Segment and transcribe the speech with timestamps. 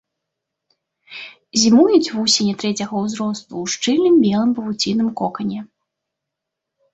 [1.63, 5.59] Зімуюць вусені трэцяга ўзросту ў шчыльным белым павуцінным кокане.